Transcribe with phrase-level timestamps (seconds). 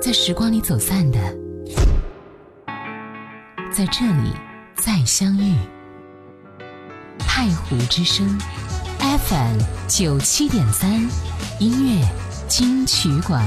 [0.00, 1.18] 在时光里走散的，
[3.72, 4.32] 在这里
[4.76, 5.56] 再相遇。
[7.18, 8.38] 太湖之声
[9.00, 9.58] ，FM
[9.88, 10.90] 九七点三，
[11.58, 12.08] 音乐
[12.46, 13.44] 金曲馆。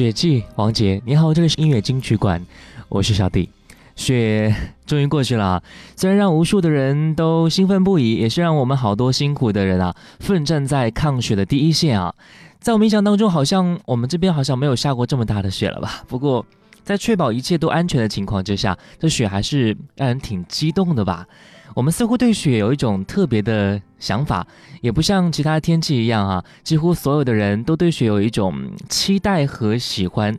[0.00, 2.42] 雪季，王杰，你好，这里是音乐金曲馆，
[2.88, 3.50] 我是小弟。
[3.96, 4.56] 雪
[4.86, 5.62] 终于过去了，
[5.94, 12.14] 虽然让无数的人都兴奋不已，也是让我们好多辛苦的人啊，奋战在抗雪的第一线啊。
[12.60, 16.02] 在我们印象当中，好像我们这边好像没有下过这么大的雪了吧？
[16.08, 16.46] 不过，
[16.82, 21.26] 在确保一切都安全的情况之下，这雪还是让人挺激动的吧。
[21.74, 24.46] 我们似乎对雪有一种特别的想法，
[24.80, 28.54] 也不像其他天气一样啊，几乎所有的人都对雪有一种
[28.88, 30.36] 期待和喜欢。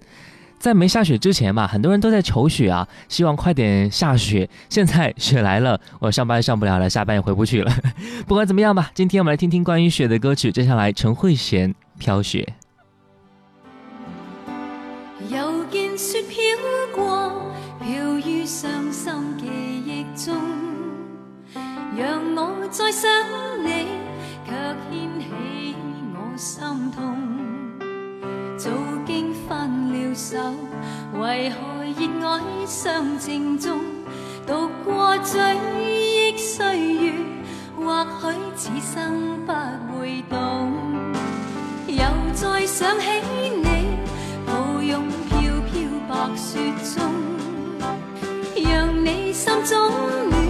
[0.60, 4.48] 在没下雪之前吧，很多人都在求雪啊，希望快点下雪。
[4.70, 7.74] 现在雪来了，我上班上不了了，下班也回不去了。
[8.28, 10.52] 不管怎么样吧，今天我们来听听关于雪的歌曲。
[10.52, 12.48] 接下来，陈慧娴《飘雪》。
[15.36, 16.38] 又见雪飘
[16.94, 17.52] 过，
[17.84, 20.61] 飘于伤心记忆中。
[22.02, 23.08] 让我再想
[23.64, 23.86] 你，
[24.44, 24.52] 却
[24.90, 25.76] 掀起
[26.16, 27.16] 我心痛。
[28.58, 28.72] 早
[29.06, 30.36] 经分了手，
[31.20, 33.80] 为何热爱相正中？
[34.48, 37.14] 度过追忆岁月，
[37.78, 39.54] 或许此生不
[40.00, 40.74] 会懂。
[41.86, 42.04] 又
[42.34, 43.06] 再想起
[43.64, 43.68] 你，
[44.48, 45.40] 抱拥飘
[45.70, 46.58] 飘白雪
[46.96, 47.14] 中，
[48.56, 49.78] 让你心中
[50.32, 50.42] 暖，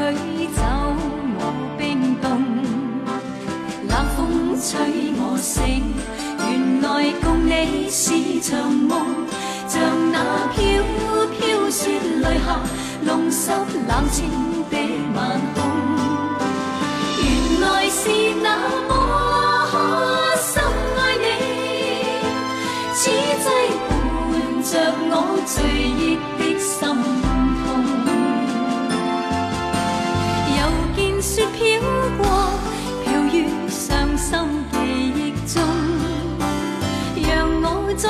[0.00, 0.62] 去驱走
[1.36, 2.24] 我冰冻。
[3.86, 5.92] 冷风吹我醒，
[6.38, 9.04] 原来共你是场梦，
[9.68, 9.78] 像
[10.10, 10.16] 那
[10.54, 10.58] 飘
[11.36, 12.58] 飘雪泪下，
[13.02, 14.18] 弄湿冷清
[14.70, 14.74] 的
[15.14, 15.18] 晚
[15.54, 15.58] 空。
[17.20, 18.08] 原来是
[18.42, 18.48] 那
[18.88, 18.90] 么
[20.40, 20.62] 深
[20.96, 21.26] 爱你。
[22.94, 23.46] 此际
[23.86, 23.90] 伴
[24.64, 24.72] 着
[25.10, 25.12] 我
[25.44, 26.16] 醉意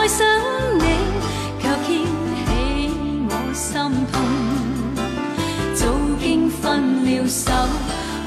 [0.01, 0.27] 我再想
[0.79, 0.83] 你，
[1.61, 1.89] 却牵
[2.47, 2.49] 起
[3.29, 3.69] 我心
[4.11, 4.17] 痛。
[5.75, 5.85] 早
[6.19, 7.53] 经分了手，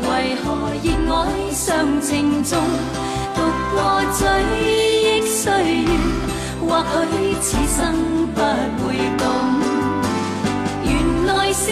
[0.04, 0.86] 为何热
[1.16, 1.18] 爱
[1.52, 2.62] 尚情重，
[3.34, 3.42] 独
[3.74, 3.76] 过
[4.14, 4.22] 追
[4.62, 5.42] 忆岁
[5.82, 5.90] 月。
[6.62, 6.70] 或
[7.12, 7.82] 许此生
[8.36, 8.40] 不
[8.86, 9.22] 会懂，
[10.86, 11.72] 原来是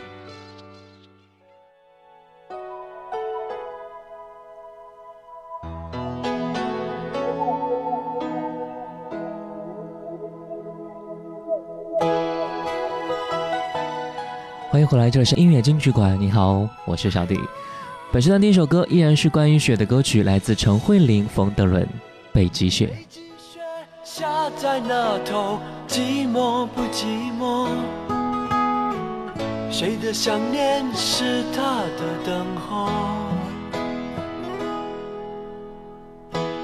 [14.81, 16.19] 迎回来，这里是音乐金曲馆。
[16.19, 17.39] 你好，我是小弟。
[18.11, 21.83] 本时段第一首歌依然是关于雪的歌曲，来自陈慧琳、冯德伦，
[22.33, 22.87] 《北极雪》。
[22.89, 23.59] 北极雪
[24.03, 27.67] 下在那头，寂寞不寂寞？
[29.69, 32.89] 谁的想念是他的等候？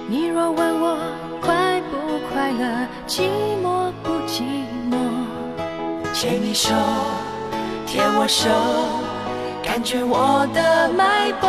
[0.10, 0.98] 你若问我
[1.40, 3.30] 快不快乐，寂
[3.64, 4.42] 寞不寂
[4.90, 4.98] 寞？
[6.14, 6.74] 牵你手，
[7.88, 8.50] 牵我手。
[9.64, 11.48] 感觉我的脉搏，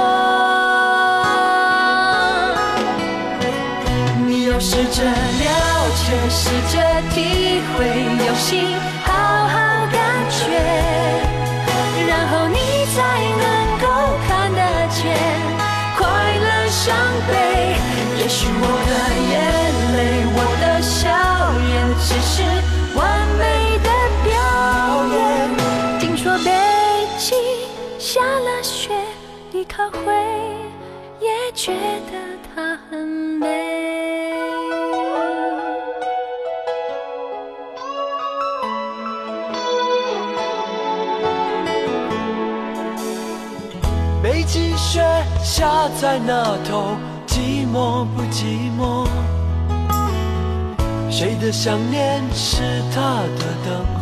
[4.26, 5.10] 你要试着了
[5.94, 6.80] 解，试着
[7.10, 7.78] 体会，
[8.26, 8.76] 用心
[29.78, 30.12] 他会
[31.20, 32.18] 也觉得
[32.52, 33.46] 它很美？
[44.20, 45.00] 北极雪
[45.44, 46.96] 下在那头，
[47.28, 49.06] 寂寞不寂寞？
[51.08, 53.97] 谁的想念是他的等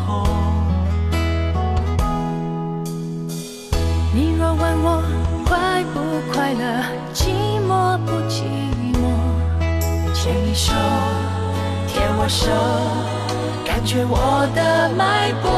[6.46, 6.62] 快乐，
[7.12, 7.24] 寂
[7.66, 8.44] 寞不寂
[8.94, 9.02] 寞？
[10.14, 10.72] 牵你手，
[11.88, 12.46] 牵我手，
[13.64, 15.50] 感觉我的脉搏。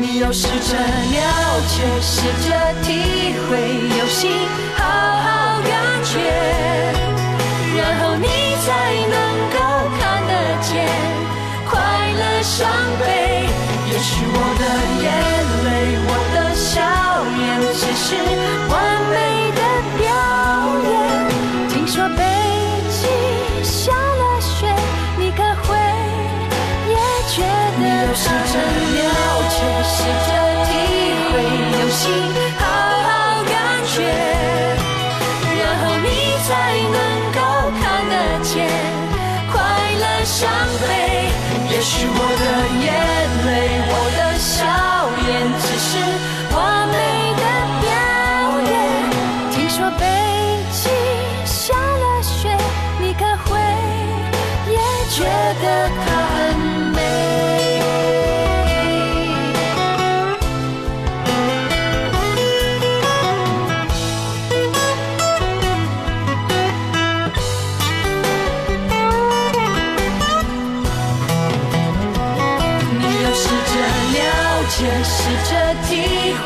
[0.00, 2.50] 你要试着了解，试着
[2.82, 3.54] 体会，
[3.98, 4.32] 用心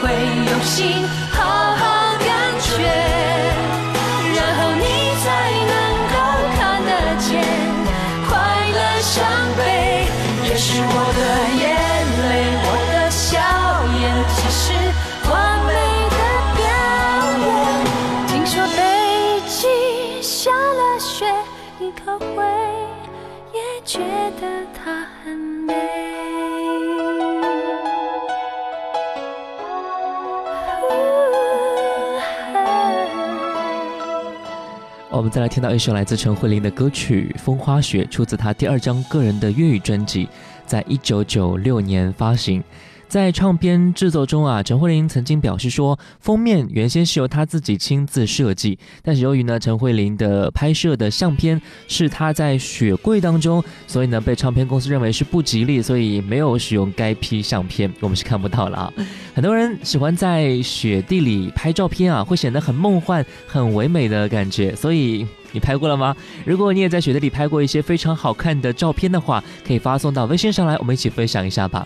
[0.00, 0.10] 会
[0.50, 1.29] 用心。
[35.30, 40.28] 再来听到一首来自陈慧琳的歌曲《风花雪》，出自她第二张个人的粤语专辑，
[40.66, 42.60] 在一九九六年发行。
[43.10, 58.92] 在唱片制作中啊，陈慧琳曾经表示说，封面原先是由她自己亲自设计，但是由于呢，陈慧琳的拍摄的相片是她在雪柜当中，所以呢，被唱片公司认为是不吉利，所以没有使用该批相片，我们是看不到了啊。
[59.34, 66.16] 很多人喜欢在雪地里拍照片啊，会显得很梦幻、很唯美的感觉，所以你拍过了吗？
[66.44, 71.84] 如果你也在雪地里拍过一些非常好看的照片的话，可以发送到微信上来，我们一起分享一下吧。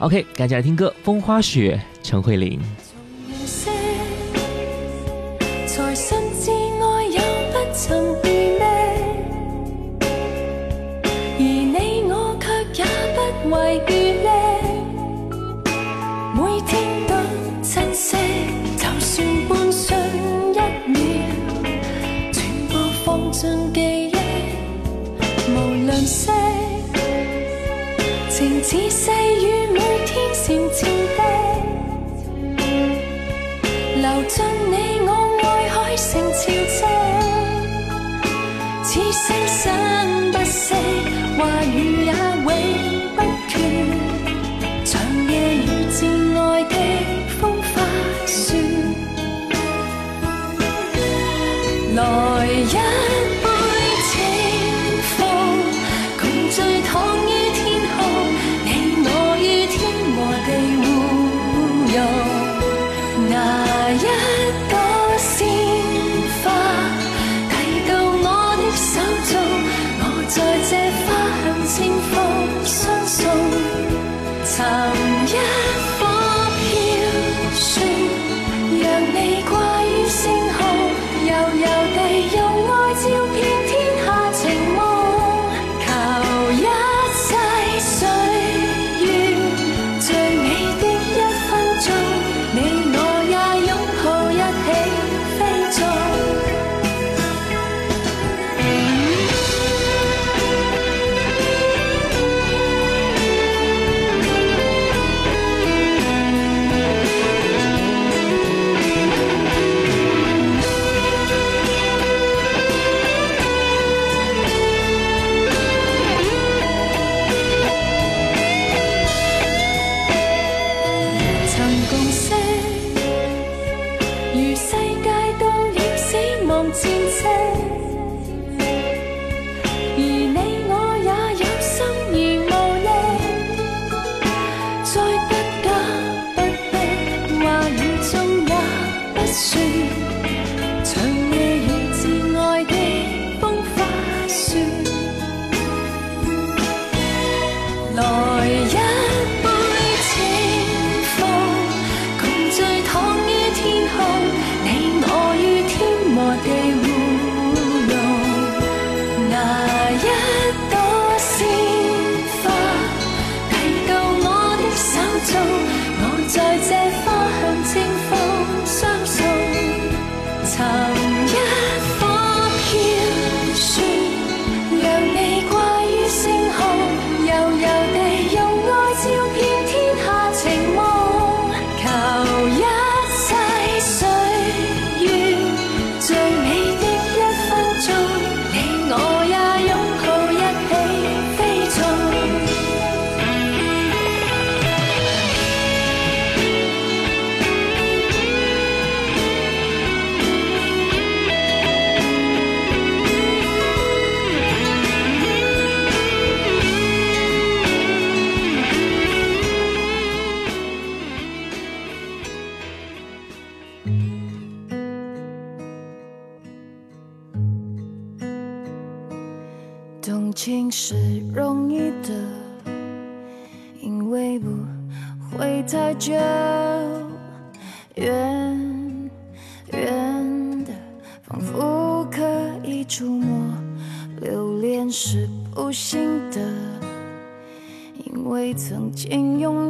[0.00, 2.58] OK，赶紧来听歌，《风花雪》，陈慧琳。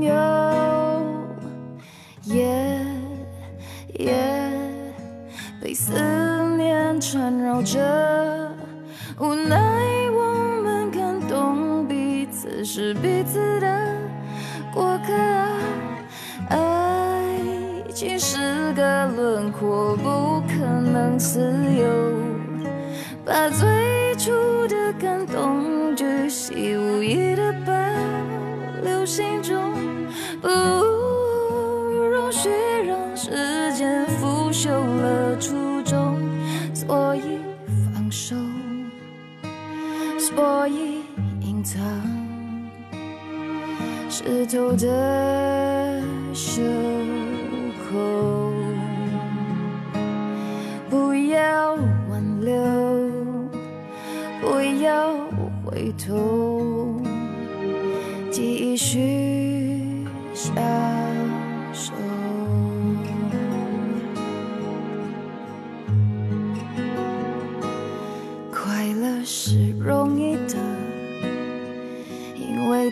[0.02, 0.12] 有
[2.25, 2.47] 夜
[3.99, 4.14] 夜
[5.61, 5.92] 被思
[6.57, 7.78] 念缠绕着，
[9.19, 9.57] 无奈
[10.12, 11.87] 我们感动。
[11.87, 13.97] 彼此是彼此的
[14.73, 15.12] 过客。
[16.49, 17.28] 爱
[17.92, 21.40] 情是个轮廓，不可能自
[21.75, 21.85] 由。
[23.25, 24.30] 把最初
[24.69, 27.73] 的感动，巨细无遗的保
[28.83, 29.69] 留心中，
[30.40, 32.49] 不容许
[32.87, 33.30] 让时
[33.75, 36.18] 间腐朽了初衷，
[36.75, 37.38] 所以
[37.94, 38.35] 放手，
[40.18, 41.02] 所以
[41.40, 41.80] 隐藏
[44.09, 46.02] 湿透的
[46.35, 46.62] 袖
[47.90, 48.52] 口，
[50.88, 51.75] 不要
[52.09, 52.54] 挽留，
[54.40, 55.14] 不要
[55.64, 56.59] 回头，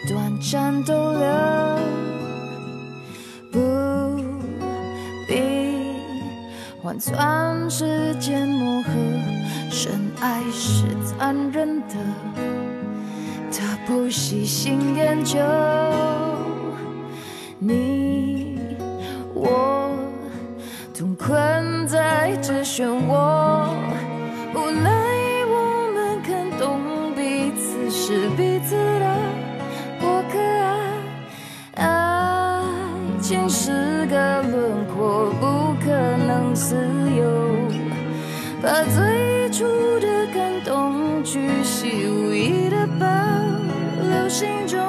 [0.08, 1.20] 短暂逗留，
[3.52, 3.58] 不
[5.26, 5.32] 必
[6.82, 8.90] 换算时间磨合。
[9.70, 11.94] 深爱是残忍的，
[13.52, 15.38] 他不细心研究。
[17.60, 18.58] 你
[19.34, 19.90] 我
[20.92, 23.68] 同困在这漩涡，
[33.28, 35.90] 爱情是个轮廓，不可
[36.26, 36.74] 能自
[37.14, 37.26] 由。
[38.62, 39.66] 把最初
[40.00, 43.06] 的感动，巨细无意的保
[44.00, 44.80] 留心中，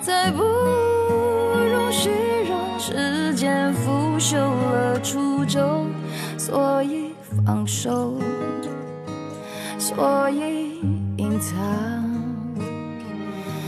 [0.00, 2.10] 再不容许
[2.50, 5.86] 让时间腐朽了初衷，
[6.36, 7.14] 所以
[7.46, 8.18] 放手，
[9.78, 10.80] 所以
[11.16, 11.54] 隐藏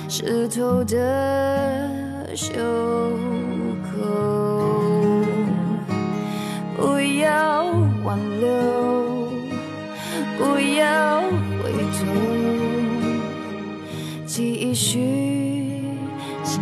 [0.09, 2.53] 湿透的袖
[7.35, 7.65] 要
[8.05, 8.47] 挽留。
[10.39, 10.41] 不
[10.79, 11.21] 要
[11.61, 11.63] 回
[11.97, 12.01] 头，
[14.25, 14.91] 继续
[16.45, 16.55] 想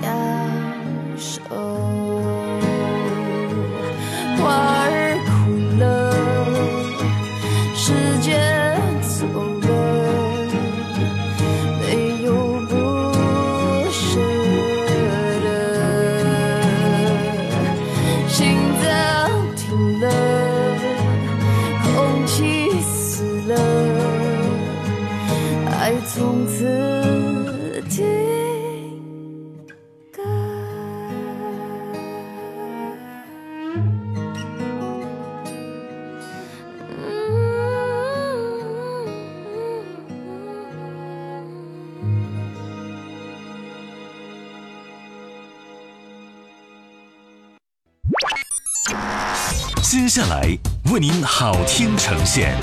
[50.15, 50.47] 下来
[50.93, 52.55] 为您好听呈现。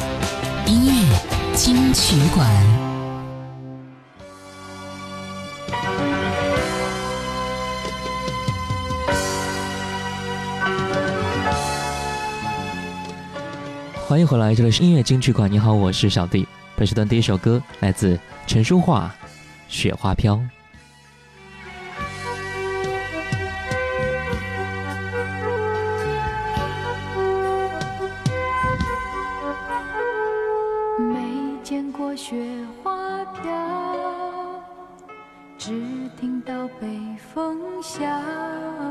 [0.67, 2.47] 音乐金曲馆，
[14.07, 15.51] 欢迎回来，这里是音乐金曲馆。
[15.51, 16.47] 你好，我是小弟。
[16.75, 19.07] 本时段第一首歌来自陈淑桦，
[19.67, 20.35] 《雪花飘》。
[37.49, 38.05] 风萧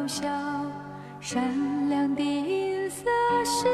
[0.09, 0.27] 萧，
[1.21, 1.40] 闪
[1.88, 3.05] 亮的银色
[3.44, 3.68] 是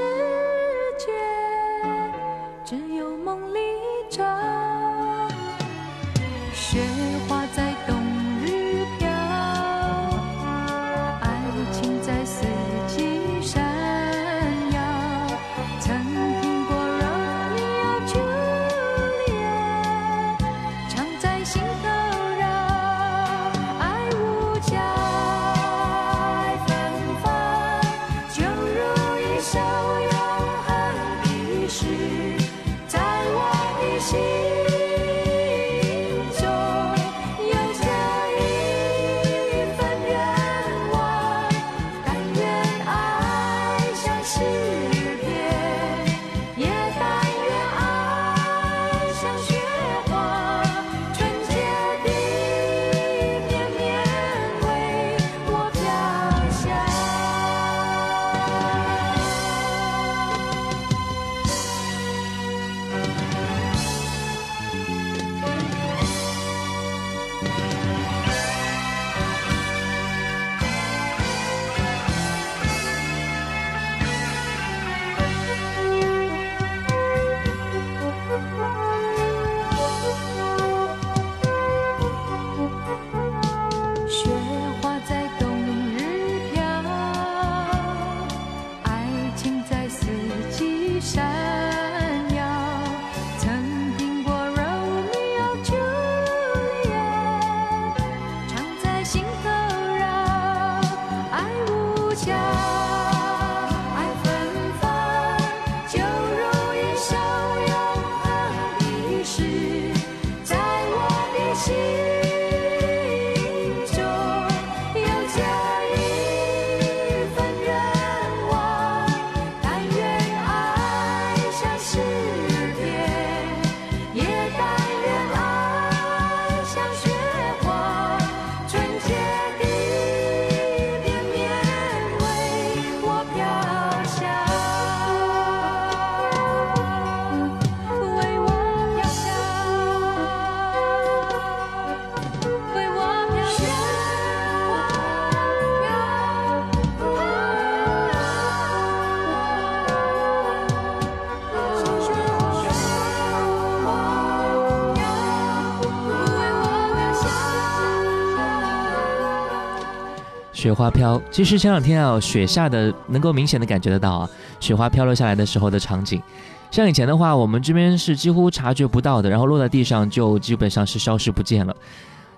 [160.64, 161.20] 雪花飘。
[161.30, 166.22] 其实前两天啊，雪下的能够明显的感觉得到啊，雪花飘落下来的时候的场景。
[166.70, 171.76] 像以前的话，我们这边是几乎察觉不到的，然后落在地上就基本上是消失不见了。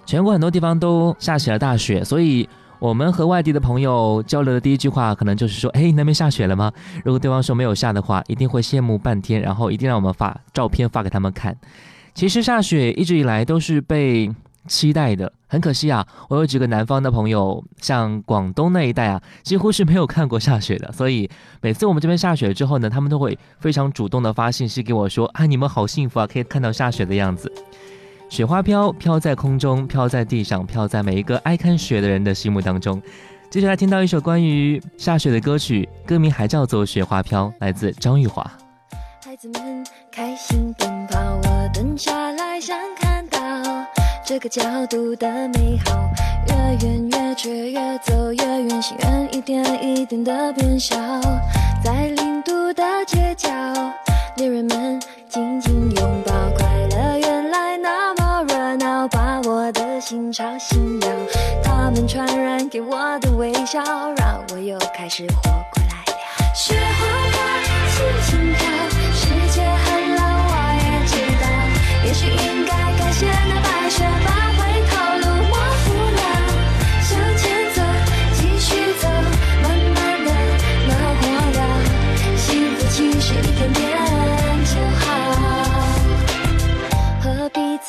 [0.05, 2.49] 全国很多地方都下起了大雪，所以
[2.81, 6.73] 我们和外地的朋友交流的第一句话，可能就是说：“哎，那边下雪了吗？”
[7.05, 11.57] 如果对方说没有下的话，一定会羡慕半天，然后一定让我们发照片发给他们看。
[12.13, 14.29] 其实下雪一直以来都是被
[14.67, 27.51] 期待的，很可惜啊，我有几个南方的朋友，像广东那一带啊，几乎是没有看过下雪的，所以每次我们这边下雪之后呢，他们都会非常主动的发信息给我说：“啊，你们好幸福啊，可以看到下雪的样子。”
[28.29, 33.01] 雪花飘，飘在空中，飘在地上，飘在每一个爱看雪的人的心目当中。
[33.49, 38.43] 接下来听到一首关于下雪的歌曲，歌名还叫做《雪花飘》，来自张玉华。
[39.25, 40.75] 孩子们开心
[44.37, 46.11] 这个角度的美好。
[46.47, 50.95] 越远越觉越走越远，心愿一点一点的变小。
[51.83, 53.49] 在零度的街角，
[54.37, 61.07] 恋人们紧紧拥抱，快乐原来那么热闹，把我的心吵醒了。
[61.65, 63.83] 他们传染给我的微笑，
[64.19, 66.55] 让我又开始活过来了。
[66.55, 67.41] 雪花飘，
[67.97, 68.61] 轻轻飘，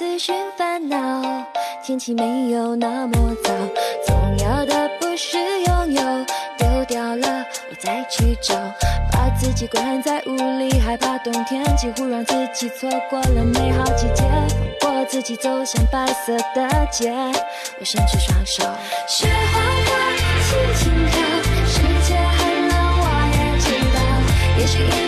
[0.07, 1.45] 自寻烦恼？
[1.83, 3.53] 天气没有那么糟，
[4.07, 6.01] 重要的不是拥有，
[6.57, 8.55] 丢掉了我再去找，
[9.11, 14.23] 把自己关在屋里，害怕冬天，几乎让自己错过了美好季节，
[14.79, 17.11] 放过自己走向白色的街，
[17.77, 18.63] 我伸出双手，
[19.09, 19.93] 雪花飘，
[20.47, 21.19] 轻轻飘，
[21.65, 23.99] 世界很冷，我也知道，
[24.57, 25.06] 也许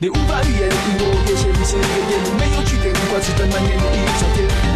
[0.00, 4.67] 你无法预言，与我越陷，越深越演，没有句点，挂齿的蔓延一小天。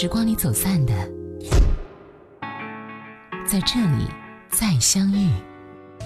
[0.00, 0.94] 时光里走散的，
[3.44, 4.06] 在这里
[4.48, 5.28] 再相遇。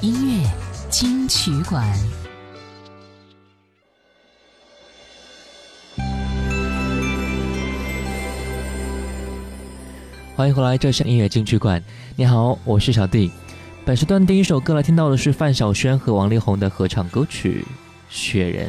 [0.01, 0.51] 音乐
[0.91, 1.97] 金曲馆，
[10.35, 11.81] 欢迎回来，这是音乐金曲馆。
[12.17, 13.31] 你好，我是小弟。
[13.85, 17.65] 本时段第一首歌来听到的是范晓萱和王力宏的合唱歌曲
[18.11, 18.69] 《雪人》。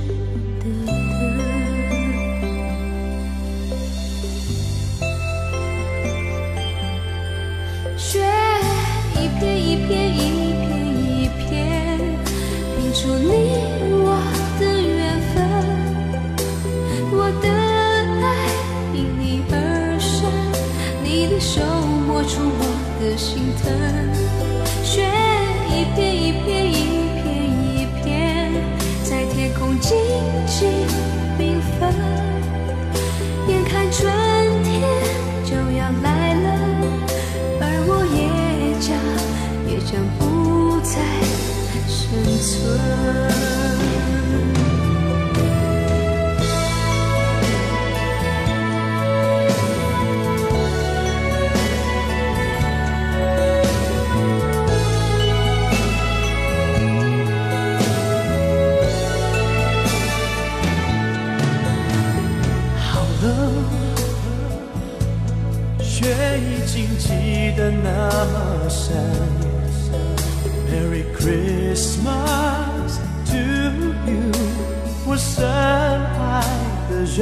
[75.97, 76.43] 爱
[76.89, 77.19] 的人。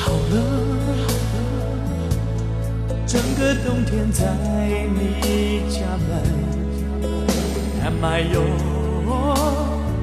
[0.00, 0.34] 好了，
[3.06, 4.22] 整个冬天在
[4.94, 6.10] 你家门。
[7.84, 8.44] Am I your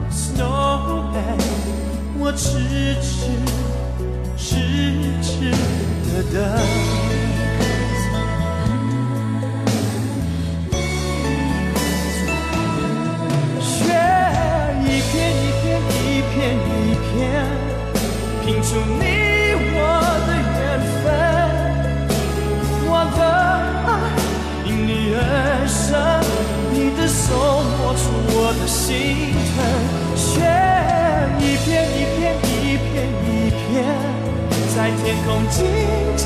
[0.10, 1.42] snowman？
[2.18, 2.48] 我痴
[3.02, 3.12] 痴
[4.38, 4.48] 痴
[5.22, 5.52] 痴
[6.10, 7.23] 的等。
[16.44, 17.16] 一片一片，
[18.44, 19.02] 拼出你
[19.72, 19.80] 我
[20.28, 20.60] 的缘
[21.00, 21.04] 分。
[22.86, 23.20] 我的
[23.88, 23.90] 爱
[24.66, 25.18] 因你而
[25.66, 25.88] 生，
[26.74, 27.24] 你的手
[27.78, 28.04] 摸出
[28.36, 29.58] 我的心疼。
[30.18, 30.44] 雪
[31.40, 32.92] 一片一片一片
[33.24, 33.72] 一片，
[34.76, 35.56] 在天空静
[36.18, 36.22] 静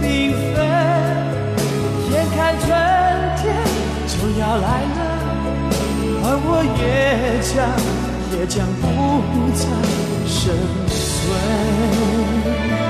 [0.00, 0.04] 缤
[0.54, 0.56] 纷。
[2.10, 2.64] 眼看春
[3.36, 3.44] 天
[4.08, 4.98] 就要来了，
[6.24, 6.48] 而我
[6.80, 6.80] 也
[7.44, 7.54] 将
[8.32, 8.86] 也将不
[9.54, 9.64] 再
[10.26, 10.54] 生
[10.88, 12.85] 存。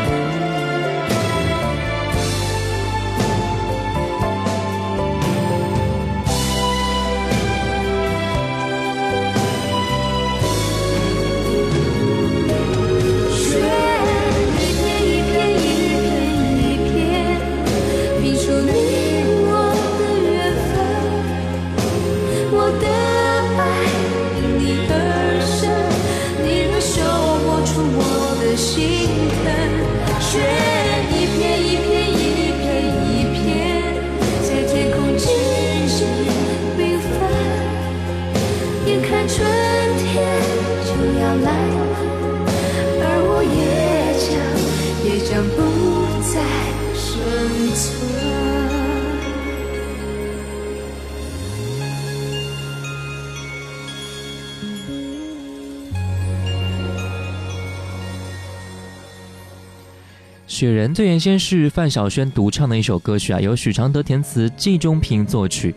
[60.67, 65.73] 雪人最原先是范晓萱独唱的一首歌曲啊，由许常德填词，季中平作曲。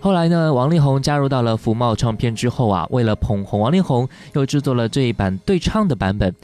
[0.00, 6.34] 后来呢，王力宏加入到了福茂唱片之后啊，为了捧红王力宏，又制作了这一版对唱的版本。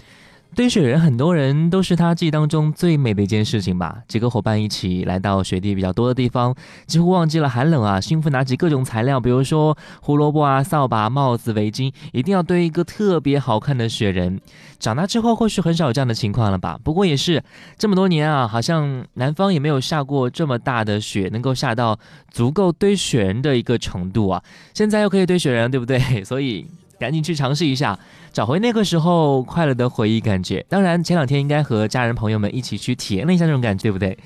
[0.57, 3.99] 堆雪人，很多人都是他记忆当中最美的一件事情吧。
[4.09, 6.55] 几个伙伴一起来到雪地比较多的地方，
[6.87, 14.41] 几乎忘记了寒冷啊，兴奋拿起各种材料，比如说胡萝卜啊、扫把、帽子、围巾，一定要堆一个特别好看的雪人。
[14.81, 16.81] 长大之后或许很少有这样的情况了吧？
[16.83, 17.45] 不过也是
[17.77, 21.99] 这么多年啊，好像南方也没有下过这么大的雪，能够下到
[22.31, 24.43] 足够堆雪人的一个程度啊。
[24.73, 26.01] 现在又可以堆雪人，对不对？
[26.25, 26.67] 所以。
[26.99, 27.99] 赶紧去尝试一下，
[28.33, 30.65] 找回那个时候快乐的回忆感觉。
[30.69, 34.17] 当然，前两天应该和家人朋友们一起去体验了一下这种感觉，对不对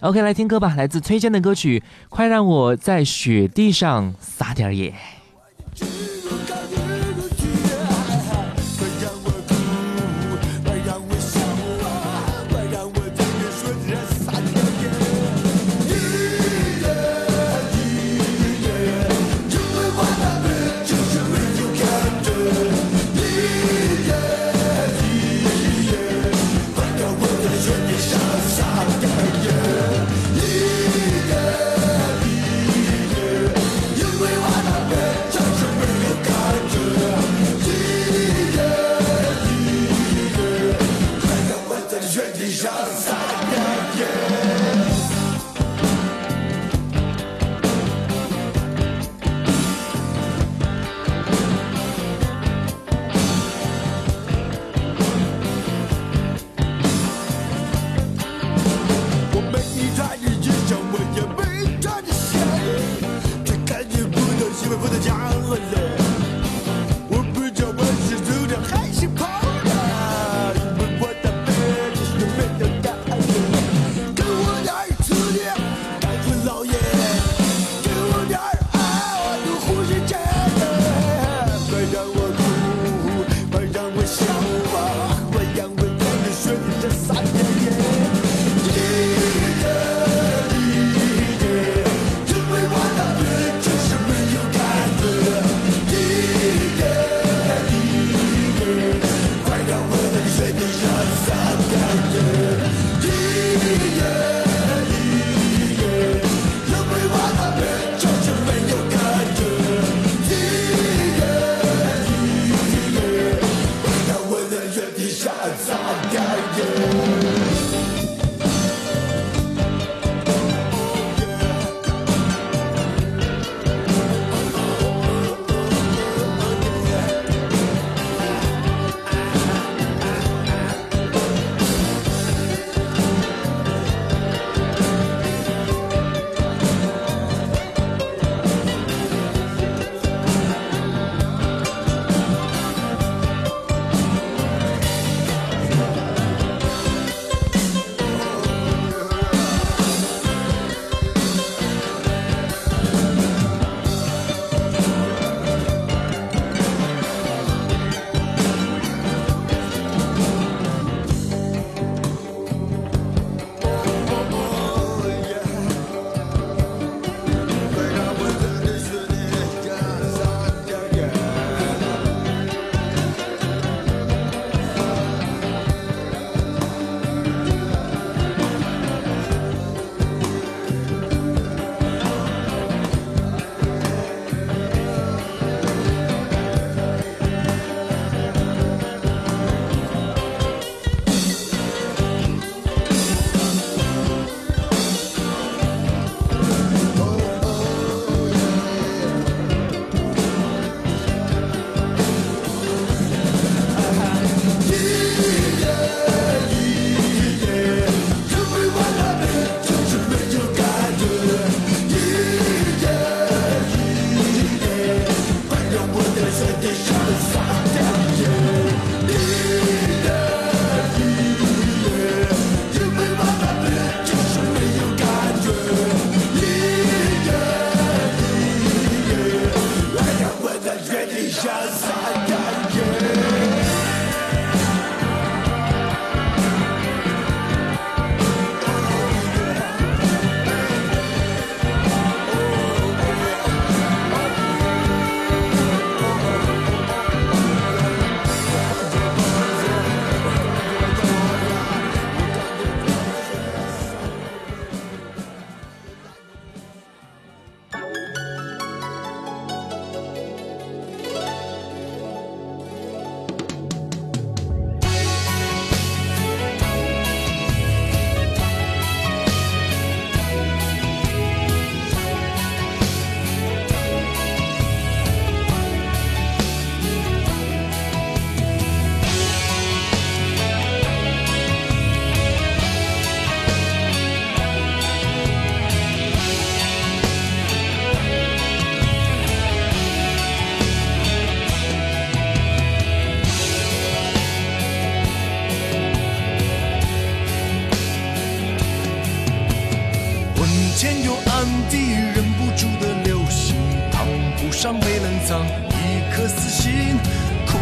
[0.00, 4.94] ？OK，来听歌吧，来自崔健的歌曲《快让我在雪地上撒点野》。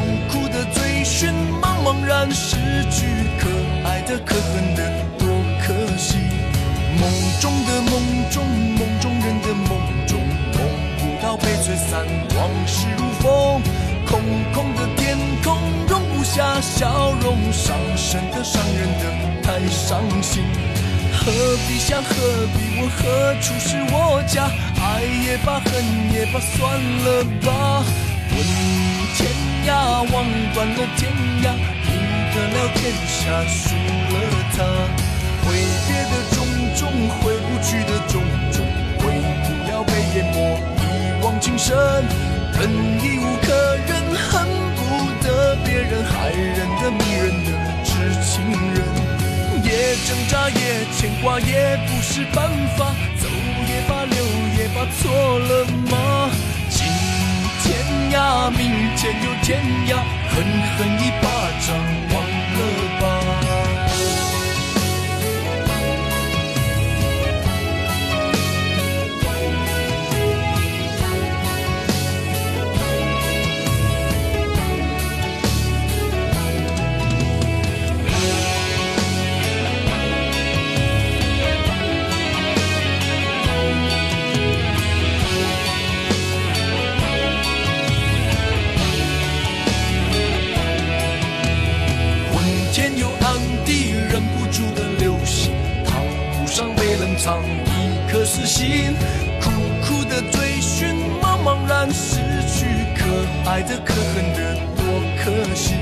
[0.09, 1.29] 苦苦的追寻，
[1.61, 2.57] 茫茫然失
[2.91, 3.07] 去，
[3.39, 3.49] 可
[3.85, 5.29] 爱的可恨的多
[5.61, 6.17] 可惜。
[6.99, 7.93] 梦中的梦
[8.31, 10.19] 中，梦中人的梦中，
[10.55, 10.59] 梦
[10.99, 12.07] 不到被吹散，
[12.37, 13.61] 往事如风，
[14.07, 14.19] 空
[14.55, 20.43] 空的天空容不下笑容，伤神的伤人的太伤心。
[21.13, 21.31] 何
[21.69, 22.15] 必想，何
[22.57, 24.49] 必问，何处是我家？
[24.81, 25.71] 爱也罢，恨
[26.15, 27.85] 也罢，算了吧。
[28.31, 28.39] 问
[29.15, 29.31] 天
[29.67, 31.11] 涯，望断了天
[31.43, 31.47] 涯，
[31.87, 31.91] 赢
[32.35, 34.17] 得了天下，输了
[34.57, 34.57] 他。
[35.45, 35.47] 挥
[35.87, 36.37] 别的种
[36.77, 36.81] 种，
[37.21, 38.67] 挥不去的种种，
[38.99, 39.03] 回
[39.45, 40.37] 不了被淹没
[40.81, 41.77] 一往情深。
[42.59, 42.69] 忍
[43.03, 43.47] 已无可
[43.87, 44.47] 忍，恨
[44.77, 44.79] 不
[45.23, 47.49] 得别人害人的迷人的
[47.85, 47.91] 痴
[48.23, 48.43] 情
[48.75, 48.77] 人。
[49.63, 52.95] 也挣扎，也牵挂，也不是办法。
[53.21, 53.27] 走
[53.69, 54.17] 也罢，留
[54.59, 56.31] 也罢，错了吗？
[57.69, 57.77] 天
[58.13, 59.97] 涯，明天又天涯，
[60.31, 60.43] 狠
[60.79, 61.29] 狠一巴
[61.67, 61.77] 掌，
[62.15, 62.59] 忘了
[62.99, 63.18] 吧。
[103.59, 104.85] 爱的可恨的多
[105.19, 105.75] 可惜。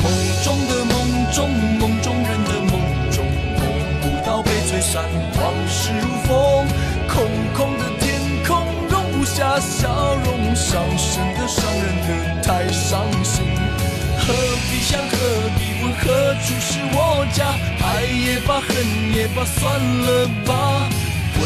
[0.00, 0.10] 梦
[0.42, 0.94] 中的梦
[1.34, 2.80] 中，梦中人的梦
[3.10, 3.22] 中，
[3.58, 3.62] 梦
[4.00, 5.04] 不到被吹散，
[5.36, 6.66] 往事如风，
[7.06, 8.56] 空空的天空
[8.88, 13.44] 容不下笑容，伤神的伤人的太伤心。
[14.16, 14.32] 何
[14.70, 15.14] 必想，何
[15.58, 17.44] 必问，何处是我家？
[17.84, 18.72] 爱也罢，恨
[19.14, 20.88] 也罢，算了吧。
[21.36, 21.42] 问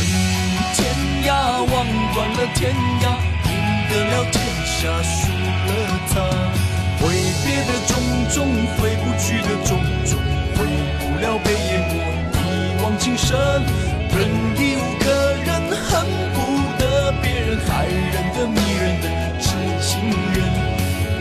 [0.77, 0.79] 天
[1.27, 1.85] 涯，望
[2.15, 3.05] 断了天涯，
[3.51, 3.51] 赢
[3.91, 5.33] 得了天下，输
[5.69, 6.15] 了他。
[7.01, 7.15] 挥
[7.45, 7.91] 别的种
[8.35, 8.37] 种，
[8.77, 10.19] 挥不去的种种，
[10.57, 10.59] 回
[10.99, 11.95] 不了被淹没
[12.43, 13.37] 一往情深。
[14.11, 15.05] 忍已无可
[15.45, 16.05] 忍，恨
[16.35, 16.37] 不
[16.79, 19.07] 得别人害人的迷人的
[19.39, 19.47] 痴
[19.81, 20.37] 情人。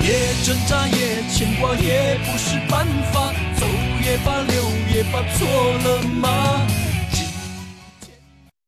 [0.02, 3.32] 也挣扎，也牵挂，也不是办法。
[3.60, 3.66] 走
[4.04, 5.48] 也罢，留也罢，错
[5.84, 6.66] 了吗？